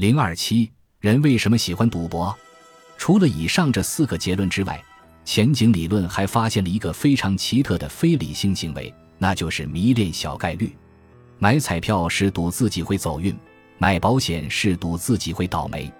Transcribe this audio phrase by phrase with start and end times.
[0.00, 0.70] 零二七，
[1.00, 2.34] 人为什么喜欢赌博？
[2.96, 4.82] 除了以上这四个结论之外，
[5.26, 10.74] 前景理论还发现了一个非常奇特的非理性行为，那就是迷恋小概率。
[11.38, 13.36] 买彩票是赌自己会走运，
[13.76, 15.92] 买保险是赌自己会倒霉。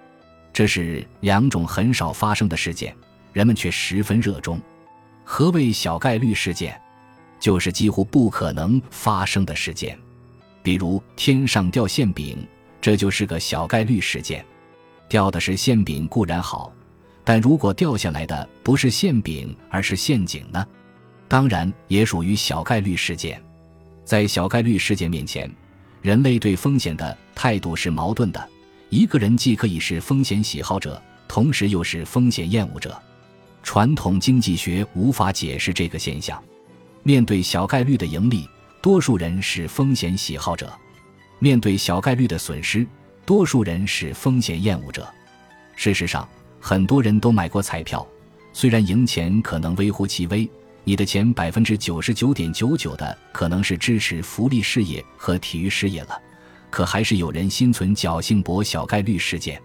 [0.51, 2.96] 这是两种很少发生的事件，
[3.35, 4.59] 人们却十分热衷。
[5.25, 6.80] 何谓小概率事件？
[7.39, 9.98] 就是几乎不可能发生的事件，
[10.62, 12.39] 比如天上掉馅饼，
[12.81, 14.45] 这就是个小概率事件。
[15.09, 16.73] 掉的是馅饼固然好，
[17.25, 20.67] 但如果掉下来的不是馅饼，而是陷阱呢？
[21.27, 23.43] 当然也属于小概率事件。
[24.04, 25.51] 在小概率事件面前，
[26.01, 28.49] 人类对风险的态度是矛盾的。
[28.89, 33.01] 一个人既可以是风险喜好者，同时又是风险厌恶者。
[33.62, 36.42] 传统经济学无法解释这个现象。
[37.03, 38.48] 面对小概率的盈利，
[38.83, 40.67] 多数人是风险喜好者；
[41.41, 42.86] 面对小概率的损失，
[43.27, 45.08] 多数人是风险厌恶者。
[45.75, 46.28] 事实上，
[46.61, 48.06] 很多人都买过彩票，
[48.53, 50.48] 虽然赢钱可能微乎其微，
[50.84, 56.20] 你的钱百分之九十九点九九的可能是支持福利事业和体育事业了。
[56.69, 59.61] 可还是有人心存侥幸博小概率事件，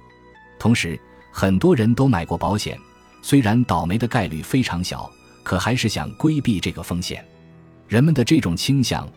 [0.58, 0.98] 同时
[1.30, 2.80] 很多人都买过保险，
[3.22, 5.12] 虽然倒霉的概率非常小，
[5.44, 7.24] 可还是想规避这个风险。
[7.88, 9.08] 人们的这种倾向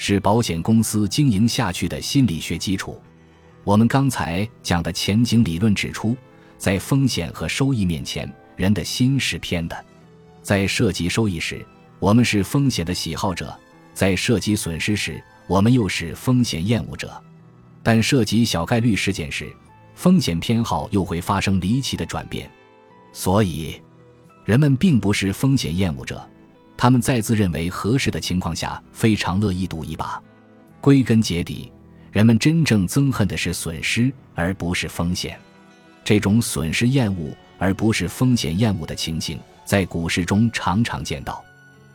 [0.00, 3.02] 是保险公司经营下去的心理学基础。
[3.64, 6.16] 我们刚才讲的前景理论指出，
[6.56, 9.84] 在风险和收益面前，人的心是偏的。
[10.40, 11.66] 在涉及收益时，
[11.98, 13.48] 我们是风险的喜好者；
[13.92, 17.20] 在涉及损失时，我们又是风险厌恶者。
[17.82, 19.52] 但涉及小概率事件时，
[19.96, 22.48] 风险偏好又会发生离奇的转变，
[23.12, 23.82] 所以
[24.44, 26.24] 人们并不是风险厌恶者，
[26.78, 30.22] 他们在自认为合适的情况下非常乐意赌一把。
[30.80, 31.72] 归根结底，
[32.12, 35.36] 人们真正憎恨的是损失，而不是风险。
[36.04, 41.44] 这种损失厌恶而不是风险厌恶的情形，在股市中常常见到。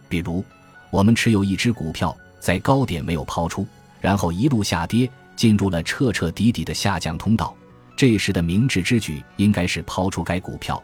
[0.10, 0.44] 比如，
[0.92, 3.66] 我们持有一只股票，在高点没有抛出，
[4.02, 5.10] 然后一路下跌。
[5.36, 7.56] 进入了彻彻底底的下降通道，
[7.98, 10.82] 这时的明智之举应该是抛出该股票，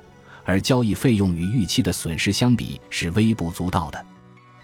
[0.50, 4.04] 而交易费用与预期的损失相比是微不足道的。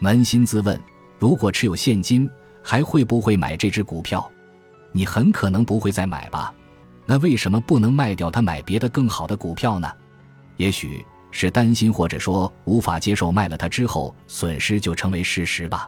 [0.01, 0.81] 扪心自问，
[1.19, 2.27] 如果持有现金，
[2.63, 4.27] 还会不会买这只股票？
[4.91, 6.51] 你很可能不会再买吧？
[7.05, 9.87] 那为什么不能卖掉它，买别的更好的股票呢？
[10.57, 15.87] 也许是担心，或者说无法接受卖了它之后损失就成为事实吧。